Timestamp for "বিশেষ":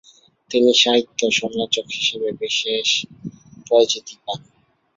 2.41-2.87